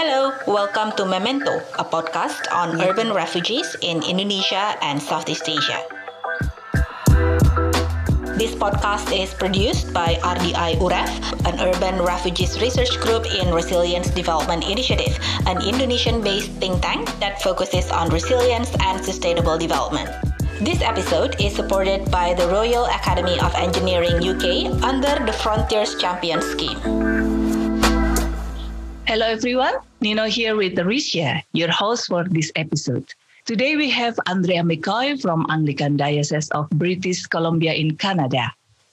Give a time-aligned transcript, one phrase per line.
[0.00, 5.84] Hello, welcome to Memento, a podcast on urban refugees in Indonesia and Southeast Asia.
[8.40, 11.12] This podcast is produced by RDI UREF,
[11.44, 17.44] an urban refugees research group in Resilience Development Initiative, an Indonesian based think tank that
[17.44, 20.08] focuses on resilience and sustainable development.
[20.64, 26.40] This episode is supported by the Royal Academy of Engineering UK under the Frontiers Champion
[26.40, 26.80] Scheme.
[29.04, 29.89] Hello, everyone.
[30.02, 33.04] Nino here with Ricia, your host for this episode.
[33.44, 38.50] Today we have Andrea McCoy from Anglican Diocese of British Columbia in Canada.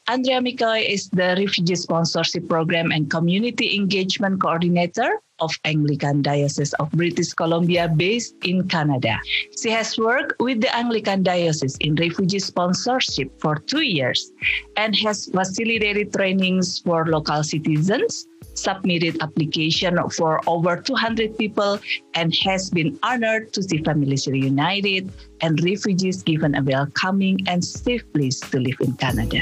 [0.09, 6.91] Andrea McCoy is the Refugee Sponsorship Program and Community Engagement Coordinator of Anglican Diocese of
[6.91, 9.17] British Columbia based in Canada.
[9.61, 14.29] She has worked with the Anglican Diocese in refugee sponsorship for two years
[14.75, 21.79] and has facilitated trainings for local citizens submitted application for over 200 people
[22.15, 28.03] and has been honored to see families reunited and refugees given a welcoming and safe
[28.13, 29.41] place to live in Canada.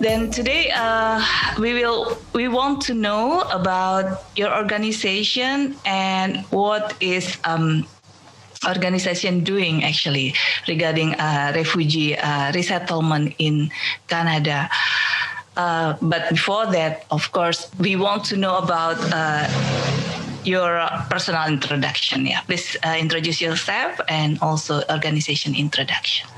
[0.00, 1.22] Then today uh,
[1.58, 7.86] we will we want to know about your organization and what is um,
[8.66, 10.34] organization doing actually
[10.68, 13.70] regarding uh, refugee uh, resettlement in
[14.08, 14.68] Canada.
[15.56, 19.46] Uh, but before that, of course, we want to know about uh,
[20.44, 22.26] your personal introduction.
[22.26, 26.28] Yeah, please uh, introduce yourself and also organization introduction.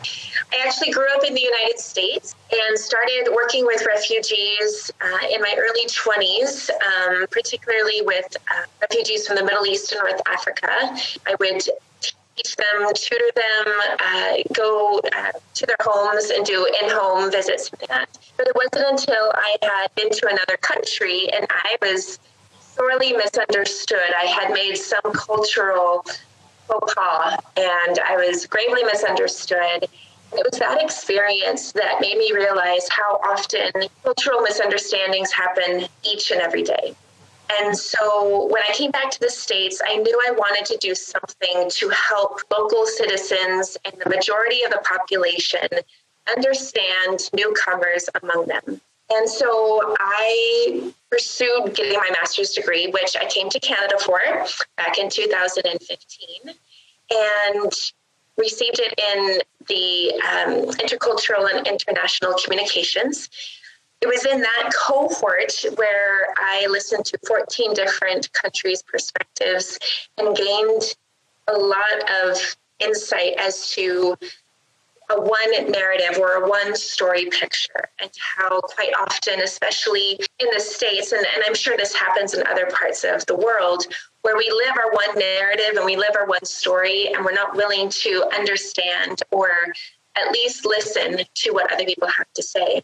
[0.56, 5.42] I actually grew up in the United States and started working with refugees uh, in
[5.42, 10.68] my early 20s, um, particularly with uh, refugees from the Middle East and North Africa.
[11.26, 11.60] I would
[12.00, 17.88] teach them, tutor them, uh, go uh, to their homes and do in-home visits and
[17.88, 18.18] that.
[18.38, 22.18] But it wasn't until I had been to another country and I was
[22.60, 24.14] sorely misunderstood.
[24.18, 26.06] I had made some cultural
[26.66, 29.86] faux pas and I was gravely misunderstood.
[30.32, 36.40] It was that experience that made me realize how often cultural misunderstandings happen each and
[36.40, 36.94] every day.
[37.60, 40.94] And so when I came back to the States, I knew I wanted to do
[40.94, 45.68] something to help local citizens and the majority of the population
[46.34, 48.80] understand newcomers among them.
[49.10, 54.20] And so I pursued getting my master's degree, which I came to Canada for
[54.76, 56.54] back in 2015,
[57.10, 57.72] and
[58.36, 63.28] received it in the um, intercultural and international communications.
[64.00, 69.78] It was in that cohort where I listened to 14 different countries' perspectives
[70.18, 70.94] and gained
[71.48, 74.16] a lot of insight as to
[75.08, 80.58] a one narrative or a one story picture and how quite often especially in the
[80.58, 83.86] states and, and i'm sure this happens in other parts of the world
[84.26, 87.54] where we live our one narrative and we live our one story and we're not
[87.54, 89.48] willing to understand or
[90.16, 92.82] at least listen to what other people have to say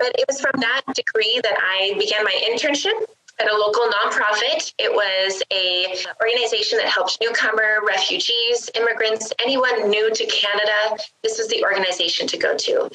[0.00, 3.06] but it was from that degree that I began my internship
[3.38, 4.72] at a local nonprofit.
[4.78, 11.02] It was a organization that helped newcomer refugees, immigrants, anyone new to Canada.
[11.22, 12.90] This was the organization to go to.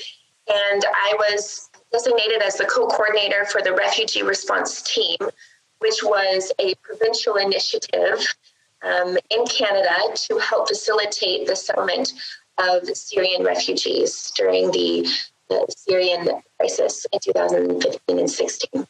[0.48, 5.18] And I was designated as the co-coordinator for the refugee response team,
[5.80, 8.26] which was a provincial initiative
[8.84, 12.14] um, in Canada to help facilitate the settlement
[12.58, 15.08] of Syrian refugees during the
[15.50, 16.28] the Syrian
[16.58, 18.88] crisis in 2015 and 16.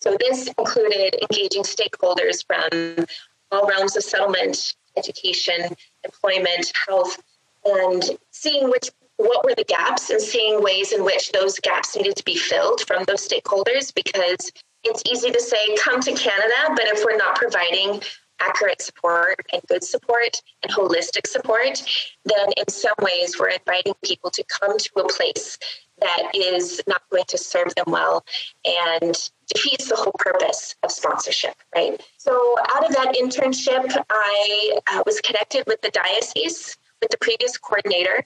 [0.00, 3.06] So this included engaging stakeholders from
[3.52, 7.22] all realms of settlement, education, employment, health,
[7.64, 12.16] and seeing which what were the gaps and seeing ways in which those gaps needed
[12.16, 14.50] to be filled from those stakeholders because
[14.84, 18.00] it's easy to say come to Canada, but if we're not providing
[18.40, 21.82] accurate support and good support and holistic support,
[22.24, 25.58] then in some ways we're inviting people to come to a place
[26.00, 28.24] that is not going to serve them well
[28.64, 32.02] and defeats the whole purpose of sponsorship, right?
[32.16, 37.58] So, out of that internship, I uh, was connected with the diocese, with the previous
[37.58, 38.24] coordinator,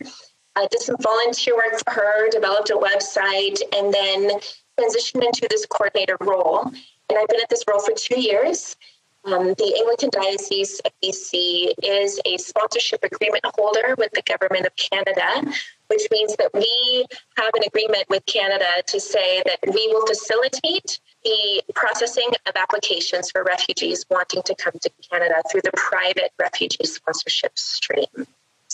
[0.56, 4.38] uh, did some volunteer work for her, developed a website, and then
[4.78, 6.62] transitioned into this coordinator role.
[7.08, 8.76] And I've been at this role for two years.
[9.24, 14.76] Um, the Anglican Diocese of BC is a sponsorship agreement holder with the Government of
[14.76, 15.50] Canada
[15.88, 17.06] which means that we
[17.36, 23.30] have an agreement with Canada to say that we will facilitate the processing of applications
[23.30, 28.06] for refugees wanting to come to Canada through the private refugee sponsorship stream.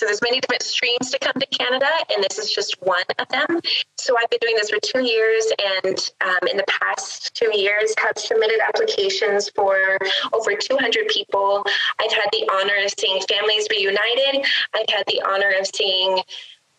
[0.01, 3.29] So there's many different streams to come to Canada, and this is just one of
[3.29, 3.61] them.
[3.99, 5.53] So I've been doing this for two years,
[5.85, 9.99] and um, in the past two years, have submitted applications for
[10.33, 11.67] over 200 people.
[12.01, 14.47] I've had the honor of seeing families reunited.
[14.73, 16.23] I've had the honor of seeing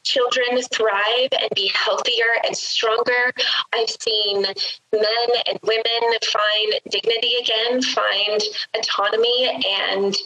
[0.04, 3.32] children thrive and be healthier and stronger.
[3.72, 8.42] I've seen men and women find dignity again, find
[8.76, 10.18] autonomy, and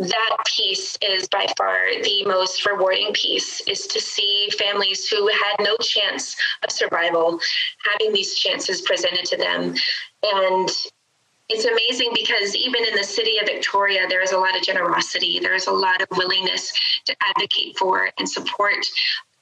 [0.00, 5.56] that piece is by far the most rewarding piece is to see families who had
[5.60, 7.38] no chance of survival
[7.90, 9.74] having these chances presented to them
[10.22, 10.70] and
[11.50, 15.40] it's amazing because even in the city of Victoria, there is a lot of generosity.
[15.40, 16.72] There is a lot of willingness
[17.06, 18.86] to advocate for and support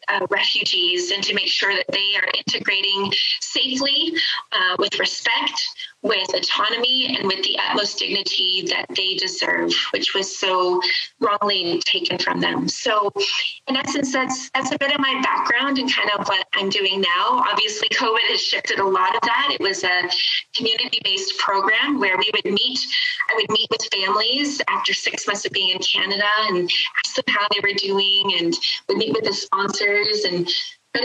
[0.09, 4.15] uh, refugees and to make sure that they are integrating safely
[4.53, 5.69] uh, with respect
[6.03, 10.81] with autonomy and with the utmost dignity that they deserve, which was so
[11.21, 12.69] wrongly taken from them.
[12.69, 13.11] So,
[13.67, 17.01] in essence, that's that's a bit of my background and kind of what I'm doing
[17.01, 17.43] now.
[17.51, 19.49] Obviously, COVID has shifted a lot of that.
[19.53, 20.09] It was a
[20.57, 22.79] community-based program where we would meet.
[23.31, 26.71] I would meet with families after six months of being in Canada and
[27.05, 28.55] ask them how they were doing, and
[28.89, 30.49] would meet with the sponsors and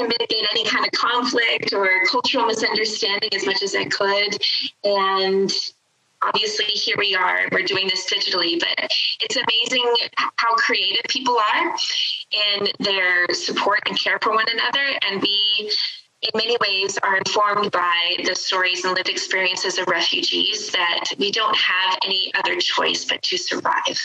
[0.01, 4.41] mitigate any kind of conflict or cultural misunderstanding as much as I could.
[4.83, 5.51] And
[6.25, 9.93] obviously here we are we're doing this digitally but it's amazing
[10.37, 11.75] how creative people are
[12.31, 15.71] in their support and care for one another and we
[16.21, 21.31] in many ways are informed by the stories and lived experiences of refugees that we
[21.31, 23.99] don't have any other choice but to survive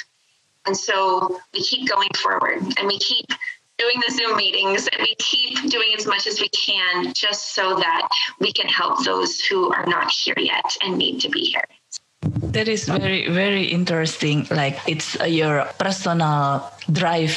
[0.67, 3.27] and so we keep going forward and we keep
[3.79, 7.77] doing the Zoom meetings and we keep doing as much as we can just so
[7.77, 8.09] that
[8.41, 11.65] we can help those who are not here yet and need to be here.
[12.53, 14.47] That is very, very interesting.
[14.51, 17.37] Like it's uh, your personal drive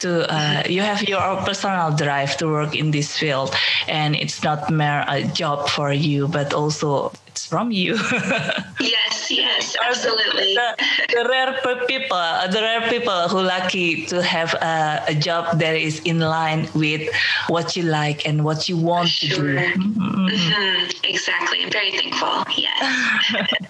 [0.00, 3.54] to, uh, you have your personal drive to work in this field.
[3.86, 7.94] And it's not mere a job for you, but also it's from you.
[8.80, 10.54] yes, yes, absolutely.
[10.54, 10.76] The,
[11.14, 11.52] the, rare
[11.86, 12.18] people,
[12.50, 17.08] the rare people who lucky to have a, a, job that is in line with
[17.48, 19.36] what you like and what you want sure.
[19.36, 19.58] to do.
[19.58, 20.26] Mm-hmm.
[20.26, 21.04] Mm-hmm.
[21.04, 21.62] Exactly.
[21.62, 22.44] I'm very thankful.
[22.56, 23.54] Yes.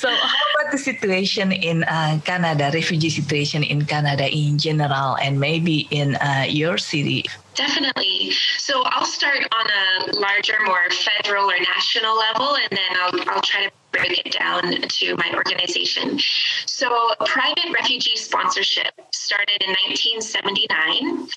[0.00, 5.38] so how about the situation in uh, Canada, refugee situation in Canada in general, and
[5.38, 7.26] maybe in uh, your city?
[7.54, 8.30] Definitely.
[8.56, 13.42] So I'll start on a larger, more federal or national level, and then I'll, I'll
[13.42, 16.18] try to break it down to my organization.
[16.64, 16.88] So
[17.26, 21.28] private refugee sponsorship started in 1979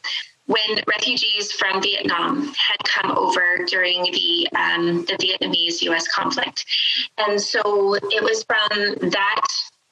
[0.45, 6.07] when refugees from Vietnam had come over during the um, the Vietnamese U.S.
[6.07, 6.65] conflict,
[7.17, 9.45] and so it was from that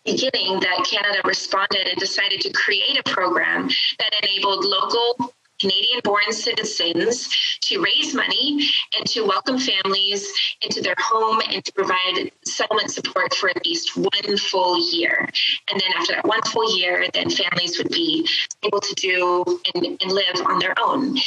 [0.05, 3.69] beginning that Canada responded and decided to create a program
[3.99, 7.29] that enabled local Canadian born citizens
[7.61, 8.67] to raise money
[8.97, 10.27] and to welcome families
[10.63, 15.29] into their home and to provide settlement support for at least one full year.
[15.69, 18.27] And then after that one full year, then families would be
[18.63, 21.17] able to do and, and live on their own.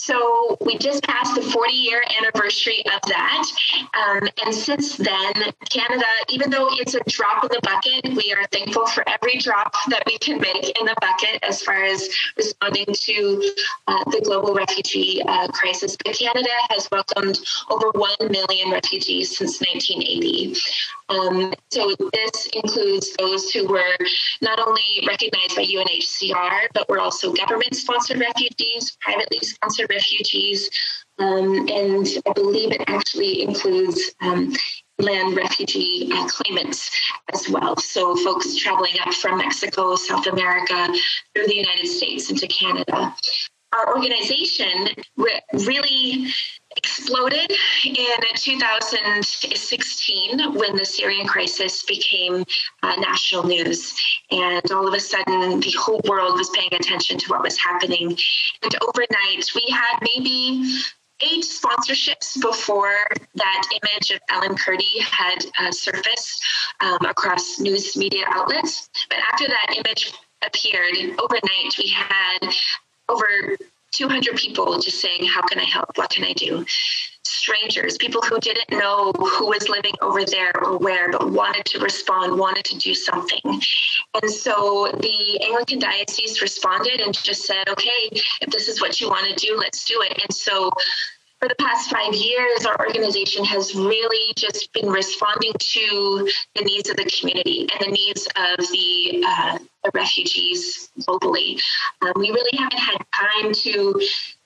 [0.00, 3.44] So we just passed the 40 year anniversary of that.
[3.94, 5.34] Um, and since then,
[5.68, 9.74] Canada, even though it's a drop in the bucket, we are thankful for every drop
[9.88, 13.52] that we can make in the bucket as far as responding to
[13.88, 15.96] uh, the global refugee uh, crisis.
[16.02, 20.54] But Canada has welcomed over 1 million refugees since 1980.
[21.08, 23.96] Um, so this includes those who were
[24.42, 30.68] not only recognized by UNHCR, but were also government-sponsored refugees, privately sponsored refugees,
[31.18, 34.52] um, and I believe it actually includes um,
[34.98, 36.90] land refugee uh, claimants
[37.32, 37.76] as well.
[37.76, 40.88] So folks traveling up from Mexico, South America,
[41.34, 43.14] through the United States into Canada.
[43.72, 46.32] Our organization re- really
[46.78, 47.52] exploded
[47.84, 52.44] in 2016 when the Syrian crisis became
[52.82, 53.94] uh, national news.
[54.30, 58.16] And all of a sudden, the whole world was paying attention to what was happening.
[58.62, 60.64] And overnight, we had maybe
[61.20, 62.94] eight sponsorships before
[63.34, 66.44] that image of Alan Kurdi had uh, surfaced
[66.80, 68.88] um, across news media outlets.
[69.08, 70.12] But after that image
[70.46, 72.54] appeared, overnight, we had
[73.08, 73.56] over
[73.92, 75.96] 200 people just saying, How can I help?
[75.96, 76.64] What can I do?
[77.24, 81.78] Strangers, people who didn't know who was living over there or where, but wanted to
[81.78, 83.40] respond, wanted to do something.
[84.22, 89.08] And so the Anglican Diocese responded and just said, Okay, if this is what you
[89.08, 90.18] want to do, let's do it.
[90.22, 90.70] And so
[91.40, 96.90] for the past five years, our organization has really just been responding to the needs
[96.90, 101.60] of the community and the needs of the, uh, the refugees globally.
[102.02, 104.00] Um, we really haven't had time to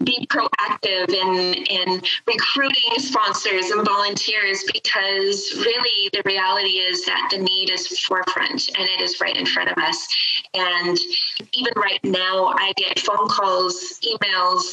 [0.04, 7.38] be proactive in, in recruiting sponsors and volunteers because really the reality is that the
[7.38, 10.06] need is forefront and it is right in front of us.
[10.54, 10.98] And
[11.52, 14.64] even right now, I get phone calls, emails,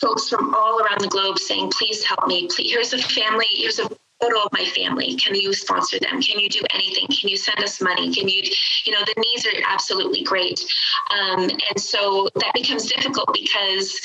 [0.00, 2.48] folks from all around the globe saying, please help me.
[2.48, 3.88] Please, here's a family, here's a
[4.20, 5.14] photo of my family.
[5.16, 6.20] Can you sponsor them?
[6.22, 7.06] Can you do anything?
[7.08, 8.14] Can you send us money?
[8.14, 8.42] Can you,
[8.84, 10.64] you know, the needs are absolutely great.
[11.10, 14.00] Um, and so that becomes difficult because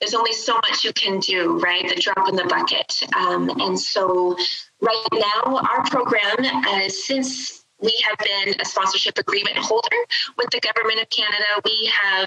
[0.00, 1.86] there's only so much you can do, right?
[1.88, 3.00] The drop in the bucket.
[3.16, 4.36] Um, and so
[4.80, 9.96] right now, our program, uh, since we have been a sponsorship agreement holder
[10.36, 11.44] with the government of Canada.
[11.64, 12.26] We have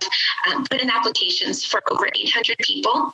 [0.50, 3.14] um, put in applications for over 800 people.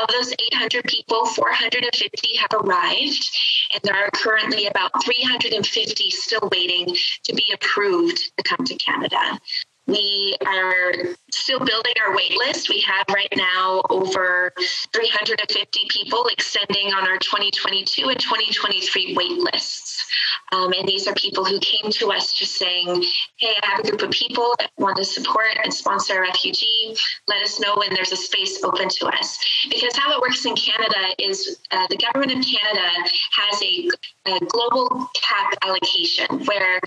[0.00, 3.30] Of those 800 people, 450 have arrived,
[3.72, 6.94] and there are currently about 350 still waiting
[7.24, 9.38] to be approved to come to Canada.
[9.86, 12.70] We are still building our wait list.
[12.70, 14.52] We have right now over
[14.94, 20.06] 350 people extending on our 2022 and 2023 wait lists.
[20.52, 23.04] Um, and these are people who came to us just saying,
[23.36, 26.96] hey, I have a group of people that want to support and sponsor a refugee.
[27.28, 29.38] Let us know when there's a space open to us.
[29.68, 32.88] Because how it works in Canada is uh, the government of Canada
[33.32, 33.90] has a,
[34.26, 36.80] a global cap allocation where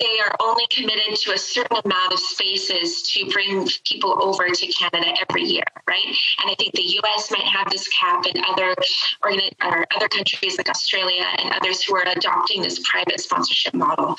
[0.00, 4.66] they are only committed to a certain amount of spaces to bring people over to
[4.68, 6.06] Canada every year, right?
[6.06, 7.30] And I think the U.S.
[7.30, 8.74] might have this cap, and other
[9.22, 14.16] or, other countries like Australia and others who are adopting this private sponsorship model.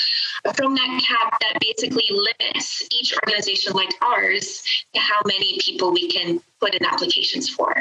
[0.55, 4.63] From that cap, that basically limits each organization like ours
[4.93, 7.75] to how many people we can put in applications for.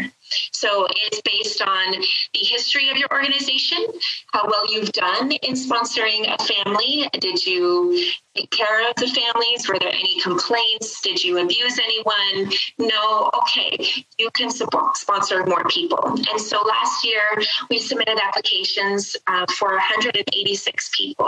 [0.51, 3.87] So it's based on the history of your organization,
[4.33, 7.09] how well you've done in sponsoring a family.
[7.21, 9.69] Did you take care of the families?
[9.69, 11.01] Were there any complaints?
[11.03, 12.53] Did you abuse anyone?
[12.79, 13.31] No.
[13.43, 16.05] Okay, you can support, sponsor more people.
[16.05, 17.23] And so last year
[17.71, 21.27] we submitted applications uh, for 186 people,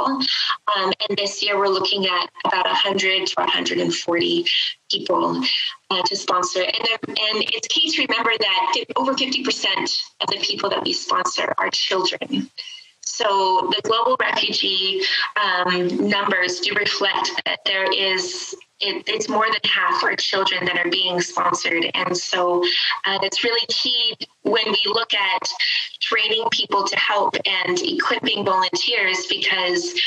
[0.77, 4.47] um, and this year we're looking at about 100 to 140
[4.91, 5.43] people
[5.91, 6.61] uh, to sponsor.
[6.61, 11.53] And, and it's key to remember that over 50% of the people that we sponsor
[11.59, 12.51] are children.
[13.07, 15.03] So the global refugee
[15.37, 20.77] um, numbers do reflect that there is it, it's more than half our children that
[20.77, 21.87] are being sponsored.
[21.95, 22.63] And so
[23.05, 25.49] uh, it's really key when we look at
[26.01, 29.99] training people to help and equipping volunteers because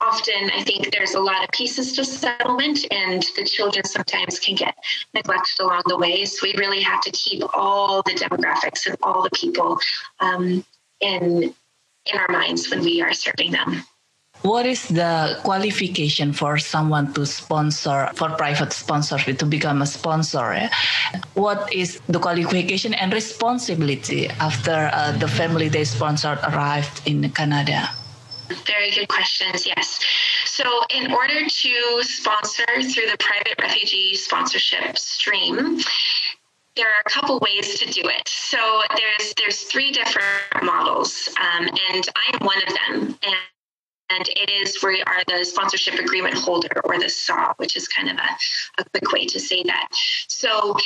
[0.00, 4.56] often I think there's a lot of pieces to settlement, and the children sometimes can
[4.56, 4.74] get
[5.14, 6.24] neglected along the way.
[6.24, 9.78] So we really have to keep all the demographics and all the people
[10.20, 10.64] um,
[11.00, 11.54] in
[12.06, 13.84] in our minds when we are serving them.
[14.42, 20.68] What is the qualification for someone to sponsor, for private sponsorship, to become a sponsor?
[21.34, 27.90] What is the qualification and responsibility after uh, the family they sponsored arrived in Canada?
[28.66, 30.00] Very good questions, yes.
[30.44, 35.78] So, in order to sponsor through the private refugee sponsorship stream,
[36.76, 38.28] there are a couple ways to do it.
[38.28, 38.58] So
[38.96, 43.18] there's there's three different models, um, and I'm one of them.
[43.22, 43.36] And
[44.10, 48.10] and it is we are the sponsorship agreement holder or the SAH, which is kind
[48.10, 49.88] of a, a quick way to say that.
[50.28, 50.76] So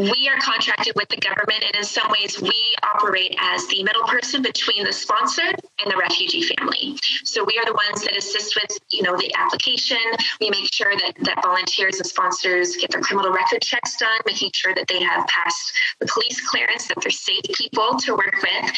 [0.00, 4.04] we are contracted with the government, and in some ways, we operate as the middle
[4.04, 6.96] person between the sponsor and the refugee family.
[7.24, 10.00] So we are the ones that assist with, you know, the application.
[10.40, 14.52] We make sure that that volunteers and sponsors get their criminal record checks done, making
[14.54, 18.72] sure that they have passed the police clearance, that they're safe people to work with.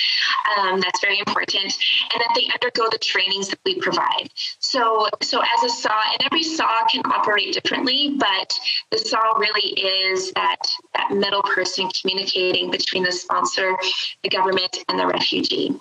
[0.59, 1.73] Um, that's very important,
[2.13, 4.29] and that they undergo the trainings that we provide.
[4.59, 8.59] So, so as a SAH, and every SAH can operate differently, but
[8.91, 10.59] the SAH really is that
[10.95, 13.77] that middle person communicating between the sponsor,
[14.23, 15.75] the government, and the refugee.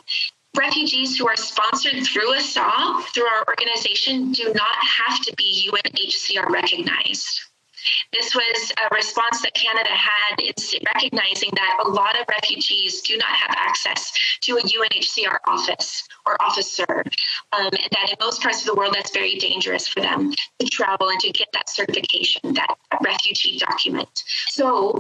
[0.56, 5.70] Refugees who are sponsored through a SAH, through our organization, do not have to be
[5.72, 7.40] UNHCR recognized.
[8.14, 10.54] This was a response that Canada had in
[10.94, 14.12] recognizing that a lot of refugees do not have access
[14.42, 17.04] to a UNHCR office or officer,
[17.54, 20.66] um, and that in most parts of the world that's very dangerous for them to
[20.68, 24.24] travel and to get that certification, that refugee document.
[24.48, 25.00] So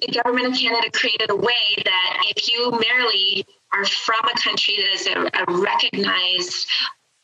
[0.00, 4.76] the government of Canada created a way that if you merely are from a country
[4.78, 6.66] that is a, a recognized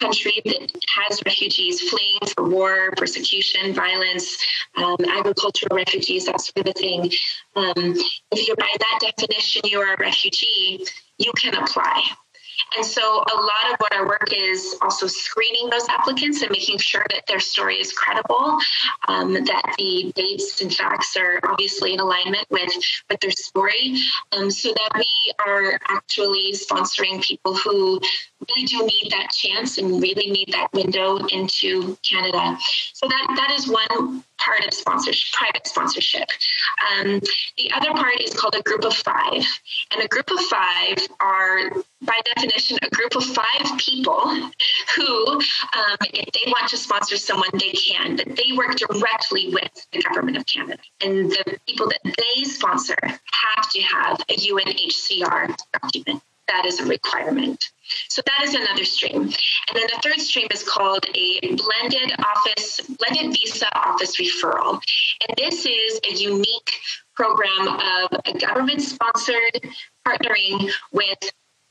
[0.00, 4.36] country that has refugees fleeing for war, persecution, violence,
[4.76, 7.10] um, agricultural refugees, that sort of thing.
[7.54, 7.94] Um,
[8.32, 10.84] if you're by that definition, you are a refugee,
[11.18, 12.02] you can apply.
[12.76, 16.78] And so a lot of what our work is also screening those applicants and making
[16.78, 18.58] sure that their story is credible,
[19.08, 22.70] um, that the dates and facts are obviously in alignment with,
[23.10, 23.96] with their story,
[24.32, 28.00] um, so that we are actually sponsoring people who
[28.48, 32.56] really do need that chance and really need that window into Canada.
[32.92, 36.28] So that that is one part of sponsorship, private sponsorship.
[36.90, 37.20] Um,
[37.58, 39.44] the other part is called a group of five,
[39.92, 41.70] and a group of five are,
[42.02, 44.50] by definition, a group of five people
[44.94, 49.86] who, um, if they want to sponsor someone, they can, but they work directly with
[49.92, 55.56] the government of Canada, and the people that they sponsor have to have a UNHCR
[55.82, 56.22] document.
[56.48, 57.62] That is a requirement.
[58.08, 59.22] So that is another stream.
[59.22, 64.80] And then the third stream is called a blended office, blended visa office referral.
[65.28, 66.72] And this is a unique
[67.14, 69.60] program of a government sponsored
[70.06, 71.18] partnering with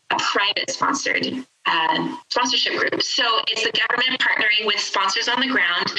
[0.10, 3.16] a private sponsored uh, sponsorship groups.
[3.16, 5.92] So it's the government partnering with sponsors on the ground,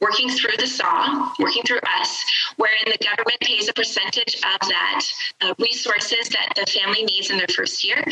[0.00, 2.24] working through the SAH, working through us,
[2.56, 5.04] wherein the government pays a percentage of that
[5.42, 8.02] uh, resources that the family needs in their first year,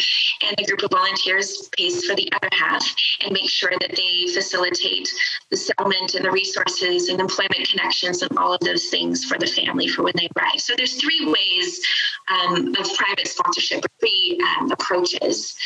[0.42, 2.84] and the group of volunteers pays for the other half
[3.24, 5.08] and make sure that they facilitate
[5.50, 9.46] the settlement and the resources and employment connections and all of those things for the
[9.46, 10.60] family for when they arrive.
[10.60, 11.84] So there's three ways
[12.28, 15.56] um, of private sponsorship, three um, approaches.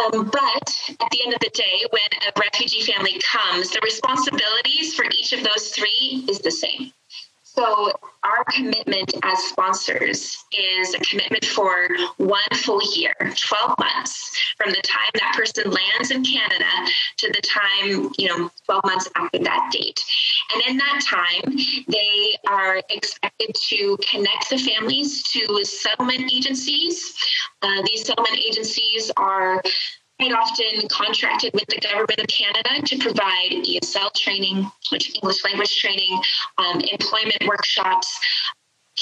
[0.00, 4.94] Um, but at the end of the day, when a refugee family comes, the responsibilities
[4.94, 6.92] for each of those three is the same.
[7.60, 7.92] So,
[8.24, 14.80] our commitment as sponsors is a commitment for one full year, 12 months, from the
[14.80, 16.64] time that person lands in Canada
[17.18, 20.02] to the time, you know, 12 months after that date.
[20.54, 21.54] And in that time,
[21.86, 27.14] they are expected to connect the families to settlement agencies.
[27.60, 29.62] Uh, these settlement agencies are
[30.20, 35.78] quite often contracted with the government of Canada to provide ESL training, which English language
[35.78, 36.20] training,
[36.58, 38.20] um, employment workshops,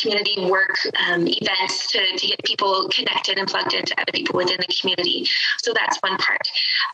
[0.01, 4.59] community work um, events to, to get people connected and plugged into other people within
[4.59, 5.27] the community.
[5.59, 6.49] So that's one part.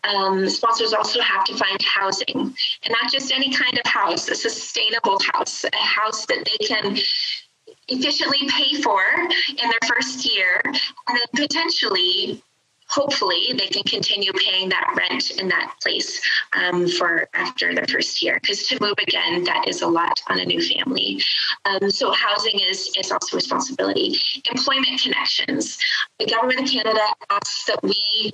[0.04, 4.34] Um, sponsors also have to find housing, and not just any kind of house, a
[4.34, 6.96] sustainable house, a house that they can
[7.88, 9.02] efficiently pay for
[9.48, 10.74] in their first year, and
[11.18, 12.42] then potentially
[12.94, 16.20] hopefully they can continue paying that rent in that place
[16.56, 18.38] um, for after the first year.
[18.40, 21.22] Because to move again that is a lot on a new family.
[21.64, 24.16] Um, so housing is is also responsibility.
[24.50, 25.78] Employment connections.
[26.18, 28.32] The government of canada asks that we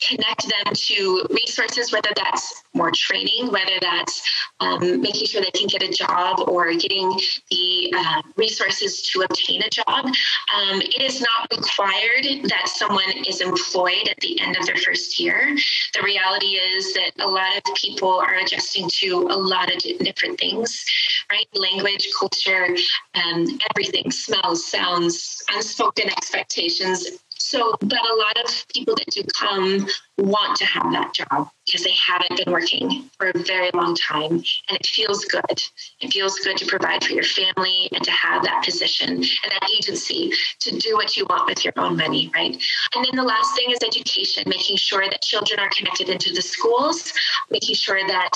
[0.00, 4.22] connect them to resources, whether that's more training, whether that's
[4.60, 7.10] um, making sure they can get a job or getting
[7.50, 10.06] the uh, resources to obtain a job.
[10.06, 15.18] Um, it is not required that someone is employed at the end of their first
[15.18, 15.56] year.
[15.94, 20.38] The reality is that a lot of people are adjusting to a lot of different
[20.38, 20.84] things,
[21.30, 21.46] right?
[21.54, 22.76] Language, culture,
[23.14, 27.06] um, everything, smells, sounds, unspoken expectations
[27.40, 29.86] so, but a lot of people that do come
[30.18, 34.32] want to have that job because they haven't been working for a very long time
[34.32, 35.62] and it feels good.
[36.00, 39.70] It feels good to provide for your family and to have that position and that
[39.74, 42.62] agency to do what you want with your own money, right?
[42.94, 46.42] And then the last thing is education, making sure that children are connected into the
[46.42, 47.12] schools,
[47.50, 48.32] making sure that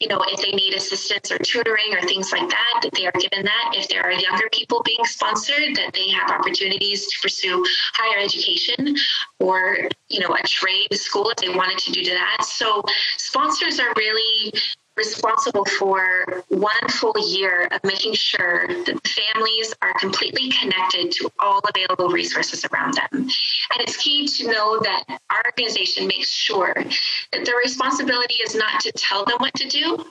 [0.00, 3.12] you know, if they need assistance or tutoring or things like that, that they are
[3.12, 3.74] given that.
[3.76, 8.96] If there are younger people being sponsored, that they have opportunities to pursue higher education
[9.38, 12.44] or, you know, a trade school if they wanted to do that.
[12.44, 12.82] So
[13.18, 14.54] sponsors are really
[15.00, 21.62] responsible for one full year of making sure that families are completely connected to all
[21.74, 23.08] available resources around them.
[23.12, 26.74] And it's key to know that our organization makes sure
[27.32, 30.04] that the responsibility is not to tell them what to do,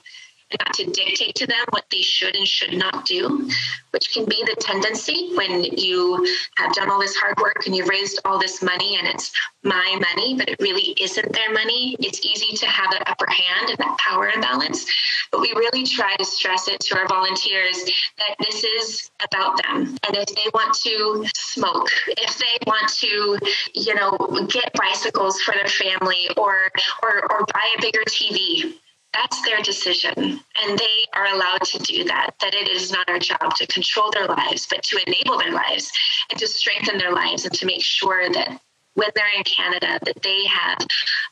[0.58, 3.50] not to dictate to them what they should and should not do,
[3.92, 6.26] which can be the tendency when you
[6.58, 9.32] have done all this hard work and you've raised all this money and it's
[9.64, 11.96] my money, but it really isn't their money.
[12.00, 14.86] It's easy to have that upper hand and that power imbalance.
[15.32, 17.84] But we really try to stress it to our volunteers
[18.18, 19.98] that this is about them.
[20.08, 23.38] And if they want to smoke, if they want to,
[23.76, 24.18] you know,
[24.50, 26.72] get bicycles for their family or
[27.04, 28.74] or or buy a bigger TV,
[29.13, 33.19] that's their decision and they are allowed to do that that it is not our
[33.19, 35.91] job to control their lives but to enable their lives
[36.30, 38.60] and to strengthen their lives and to make sure that
[38.93, 40.78] when they're in Canada that they have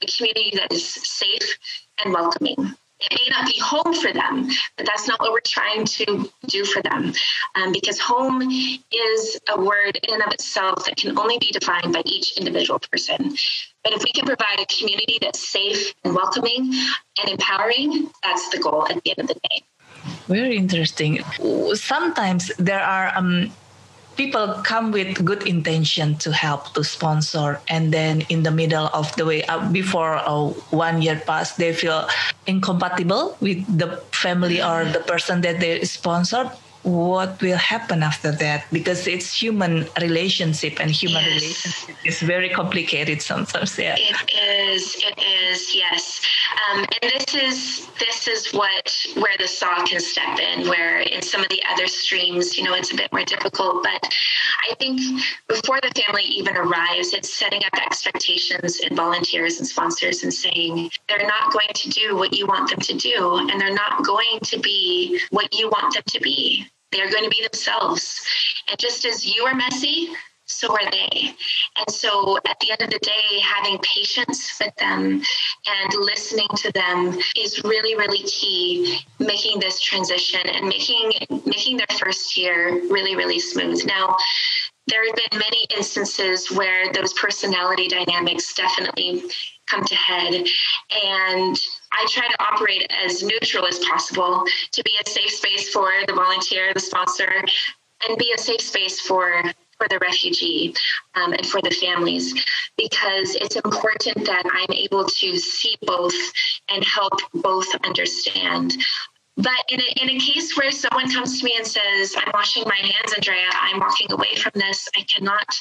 [0.02, 1.58] a community that is safe
[2.04, 5.86] and welcoming it may not be home for them, but that's not what we're trying
[5.86, 7.14] to do for them.
[7.56, 11.94] Um, because home is a word in and of itself that can only be defined
[11.94, 13.36] by each individual person.
[13.84, 16.74] But if we can provide a community that's safe and welcoming
[17.22, 19.64] and empowering, that's the goal at the end of the day.
[20.28, 21.24] Very interesting.
[21.76, 23.52] Sometimes there are um,
[24.18, 29.16] people come with good intention to help to sponsor and then in the middle of
[29.16, 32.10] the way uh, before uh, one year pass they feel
[32.48, 36.50] incompatible with the family or the person that they sponsored
[36.88, 41.42] what will happen after that because it's human relationship and human yes.
[41.42, 43.96] relationship is very complicated sometimes yeah.
[43.98, 44.16] It
[44.72, 46.22] is it is yes.
[46.70, 51.22] Um, and this is this is what where the SAH can step in where in
[51.22, 54.14] some of the other streams you know it's a bit more difficult but
[54.70, 55.00] i think
[55.48, 60.90] before the family even arrives it's setting up expectations in volunteers and sponsors and saying
[61.08, 64.40] they're not going to do what you want them to do and they're not going
[64.42, 66.66] to be what you want them to be
[66.98, 68.22] they're going to be themselves.
[68.70, 70.10] And just as you are messy,
[70.46, 71.36] so are they.
[71.78, 75.22] And so at the end of the day, having patience with them
[75.68, 81.12] and listening to them is really, really key, making this transition and making
[81.46, 83.86] making their first year really, really smooth.
[83.86, 84.16] Now,
[84.88, 89.24] there have been many instances where those personality dynamics definitely
[89.68, 90.48] come to head.
[91.04, 91.60] And
[91.92, 96.14] I try to operate as neutral as possible to be a safe space for the
[96.14, 97.32] volunteer, the sponsor,
[98.08, 99.44] and be a safe space for
[99.78, 100.74] for the refugee
[101.16, 102.34] um, and for the families.
[102.78, 106.16] Because it's important that I'm able to see both
[106.70, 108.76] and help both understand.
[109.38, 112.64] But in a, in a case where someone comes to me and says, I'm washing
[112.66, 115.56] my hands, Andrea, I'm walking away from this, I cannot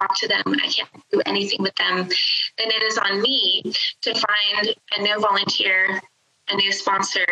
[0.00, 3.62] talk to them, I can't do anything with them, then it is on me
[4.02, 6.00] to find a new volunteer,
[6.48, 7.26] a new sponsor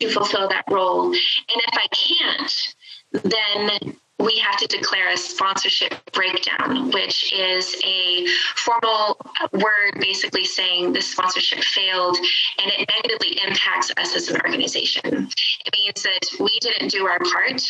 [0.00, 1.06] to fulfill that role.
[1.06, 1.16] And
[1.48, 2.74] if I can't,
[3.12, 9.18] then we have to declare a sponsorship breakdown, which is a formal
[9.52, 15.28] word basically saying this sponsorship failed and it negatively impacts us as an organization.
[15.66, 17.62] It means that we didn't do our part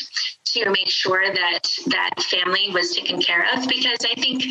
[0.46, 4.44] to make sure that that family was taken care of because I think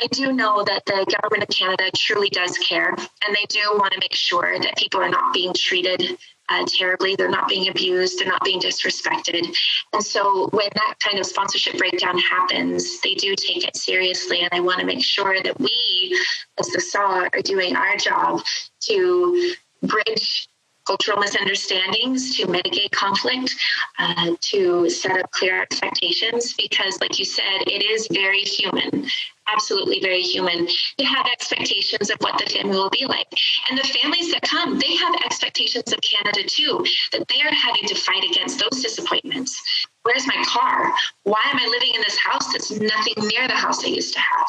[0.00, 3.92] I do know that the government of Canada truly does care and they do want
[3.92, 6.18] to make sure that people are not being treated
[6.52, 7.16] uh, terribly.
[7.16, 8.18] They're not being abused.
[8.18, 9.56] They're not being disrespected.
[9.92, 14.40] And so when that kind of sponsorship breakdown happens, they do take it seriously.
[14.40, 16.18] And I want to make sure that we,
[16.58, 18.42] as the SAH, are doing our job
[18.88, 20.48] to bridge
[20.86, 23.54] cultural misunderstandings, to mitigate conflict,
[23.98, 29.06] uh, to set up clear expectations, because, like you said, it is very human,
[29.52, 30.66] absolutely very human,
[30.98, 33.28] to have expectations of what the family will be like.
[33.68, 37.86] And the families that come, they have expectations of Canada too, that they are having
[37.86, 39.60] to fight against those disappointments.
[40.02, 40.92] Where's my car?
[41.24, 44.20] Why am I living in this house that's nothing near the house I used to
[44.20, 44.48] have?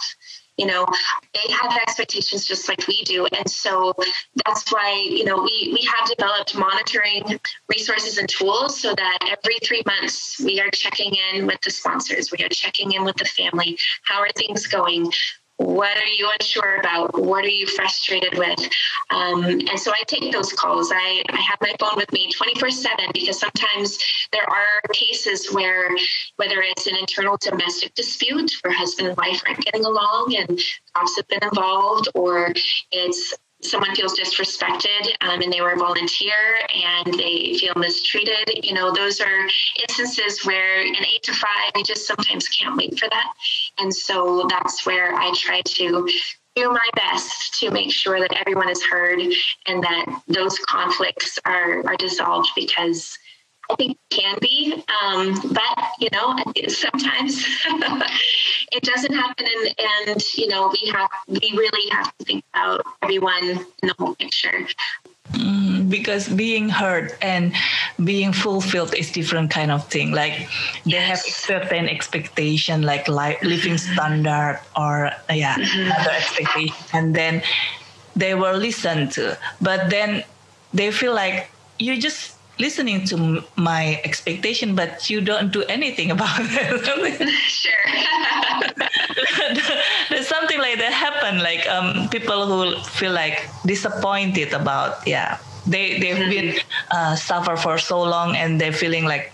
[0.57, 0.85] You know
[1.33, 3.25] they have expectations just like we do.
[3.37, 3.93] And so
[4.45, 7.39] that's why you know we we have developed monitoring
[7.69, 12.31] resources and tools so that every three months we are checking in with the sponsors.
[12.31, 13.77] We are checking in with the family.
[14.03, 15.11] How are things going
[15.57, 17.19] what are you unsure about?
[17.19, 18.59] What are you frustrated with?
[19.09, 20.91] Um, and so i take those calls.
[20.93, 23.97] I, I have my phone with me 24 7 because sometimes
[24.31, 25.89] there are cases where
[26.37, 30.59] whether it's an internal domestic dispute where husband and wife aren't getting along and
[30.93, 32.53] cops have been involved or
[32.91, 33.33] it's
[33.65, 36.33] someone feels disrespected um, and they were a volunteer
[36.73, 39.47] and they feel mistreated, you know, those are
[39.79, 43.33] instances where an eight to five, we just sometimes can't wait for that.
[43.79, 46.09] And so that's where I try to
[46.55, 49.19] do my best to make sure that everyone is heard
[49.65, 53.17] and that those conflicts are, are dissolved because
[53.69, 57.43] I think can be, um, but you know, sometimes
[58.71, 62.81] it doesn't happen, and, and you know, we have we really have to think about
[63.01, 64.67] everyone in the whole picture.
[65.31, 67.53] Mm, because being heard and
[68.03, 70.11] being fulfilled is different kind of thing.
[70.11, 70.47] Like
[70.85, 75.91] they have certain expectation, like like living standard or yeah, mm-hmm.
[75.99, 77.41] other expectation, and then
[78.15, 79.37] they were listened to.
[79.61, 80.23] But then
[80.73, 81.49] they feel like
[81.79, 87.29] you just listening to my expectation, but you don't do anything about it.
[87.47, 87.73] sure.
[90.09, 95.99] There's something like that happen, like um, people who feel like disappointed about, yeah, they
[95.99, 96.29] they've mm-hmm.
[96.29, 96.59] been
[96.91, 99.32] uh, suffer for so long and they're feeling like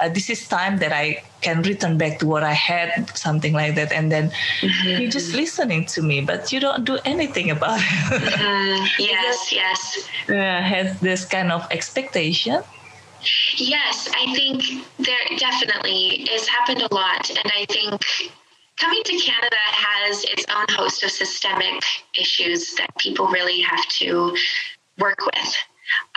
[0.00, 3.74] uh, this is time that I can return back to what I had, something like
[3.76, 3.92] that.
[3.92, 4.30] And then
[4.60, 5.00] mm-hmm.
[5.00, 7.84] you're just listening to me, but you don't do anything about it.
[8.32, 10.08] mm, yes, yes.
[10.28, 12.62] Uh, has this kind of expectation.
[13.56, 14.62] Yes, I think
[14.98, 17.30] there definitely has happened a lot.
[17.30, 18.04] And I think
[18.76, 21.82] coming to Canada has its own host of systemic
[22.18, 24.36] issues that people really have to
[24.98, 25.56] work with.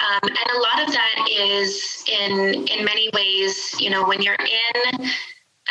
[0.02, 4.36] Um, and a lot of that is in in many ways, you know, when you're
[4.36, 5.06] in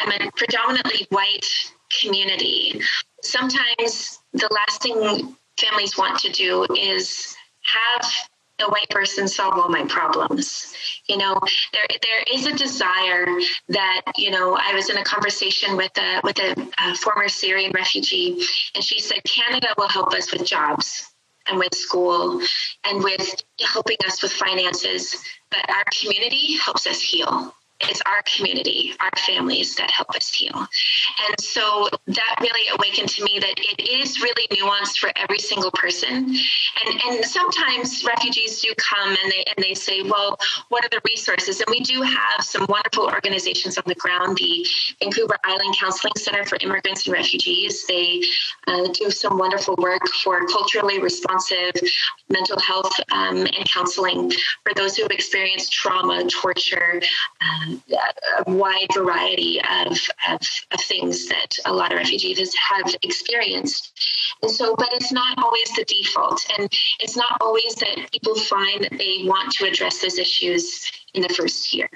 [0.07, 1.47] a predominantly white
[2.01, 2.81] community,
[3.23, 8.11] sometimes the last thing families want to do is have
[8.61, 10.75] a white person solve all my problems.
[11.07, 11.41] You know,
[11.73, 13.27] there there is a desire
[13.69, 14.57] that you know.
[14.61, 18.43] I was in a conversation with a with a, a former Syrian refugee,
[18.75, 21.09] and she said Canada will help us with jobs
[21.49, 22.41] and with school
[22.85, 25.17] and with helping us with finances,
[25.51, 30.55] but our community helps us heal it's our community, our families that help us heal.
[30.55, 35.71] And so that really awakened to me that it is really nuanced for every single
[35.71, 36.35] person.
[36.85, 40.39] And and sometimes refugees do come and they and they say, well,
[40.69, 41.61] what are the resources?
[41.61, 44.37] And we do have some wonderful organizations on the ground.
[44.39, 44.67] The
[45.01, 47.87] Vancouver Island Counseling Center for Immigrants and Refugees.
[47.87, 48.23] They
[48.67, 51.73] uh, do some wonderful work for culturally responsive
[52.29, 54.31] mental health um, and counseling
[54.65, 57.01] for those who have experienced trauma, torture.
[57.41, 63.93] Um, a wide variety of, of, of, things that a lot of refugees have experienced.
[64.43, 66.45] And so, but it's not always the default.
[66.59, 71.23] And it's not always that people find that they want to address those issues in
[71.23, 71.89] the first year.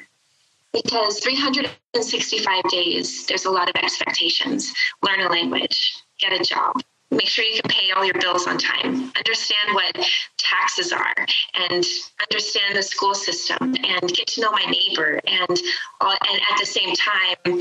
[0.73, 4.73] Because 365 days, there's a lot of expectations.
[5.03, 6.81] Learn a language, get a job,
[7.13, 9.13] make sure you can pay all your bills on time.
[9.17, 9.97] Understand what
[10.39, 11.15] taxes are
[11.55, 11.85] and
[12.31, 15.21] understand the school system and get to know my neighbor.
[15.27, 15.61] And
[16.01, 17.61] uh, and at the same time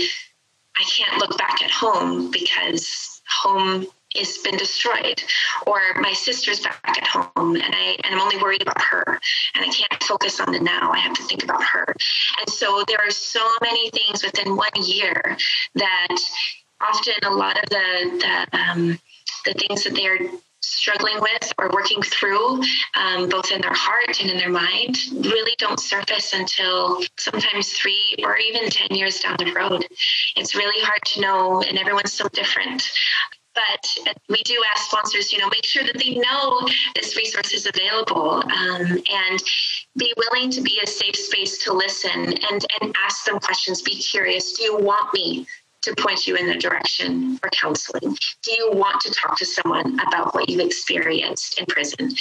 [0.77, 3.85] i can't look back at home because home
[4.15, 5.23] has been destroyed
[5.65, 9.19] or my sister's back at home and I and I'm only worried about her
[9.55, 10.91] and I can't focus on the now.
[10.91, 11.85] I have to think about her.
[12.39, 15.37] And so there are so many things within one year
[15.75, 16.17] that
[16.81, 18.99] often a lot of the, the um,
[19.45, 20.17] the things that they are
[20.61, 22.61] struggling with or working through,
[22.95, 28.15] um, both in their heart and in their mind, really don't surface until sometimes three
[28.23, 29.85] or even 10 years down the road.
[30.35, 32.83] It's really hard to know, and everyone's so different.
[33.53, 37.67] But we do ask sponsors, you know, make sure that they know this resource is
[37.67, 39.43] available um, and
[39.97, 43.81] be willing to be a safe space to listen and, and ask them questions.
[43.81, 44.53] Be curious.
[44.53, 45.45] Do you want me
[45.81, 48.15] to point you in the direction for counseling?
[48.43, 52.11] Do you want to talk to someone about what you've experienced in prison?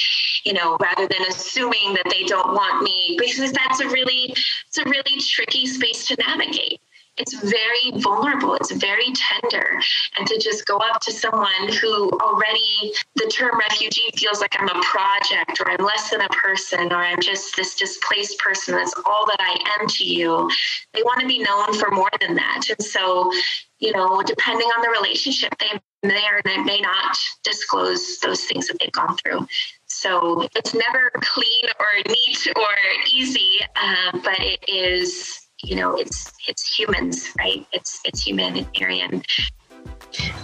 [0.44, 4.35] You know, rather than assuming that they don't want me, because that's a really
[4.68, 6.81] it's a really tricky space to navigate
[7.20, 8.54] it's very vulnerable.
[8.54, 9.78] It's very tender.
[10.18, 14.68] And to just go up to someone who already the term refugee feels like i'm
[14.68, 18.74] a project or i'm less than a person or i'm just this displaced person.
[18.74, 20.50] That's all that i am to you.
[20.94, 22.62] They want to be known for more than that.
[22.70, 23.30] And so
[23.78, 28.66] you know depending on the relationship they may or they may not disclose those things
[28.68, 29.46] that they've gone through.
[29.87, 32.74] So it's never clean or neat or
[33.12, 39.23] easy uh, but it is you know it's it's humans right it's it's humanitarian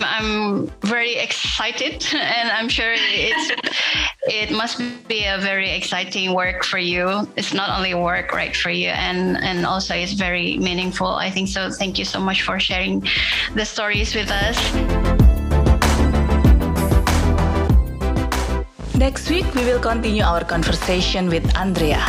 [0.01, 3.51] I'm very excited, and I'm sure it's
[4.29, 7.29] it must be a very exciting work for you.
[7.37, 11.09] It's not only work, right, for you, and and also it's very meaningful.
[11.09, 11.71] I think so.
[11.71, 13.03] Thank you so much for sharing
[13.55, 14.57] the stories with us.
[18.95, 22.01] Next week, we will continue our conversation with Andrea.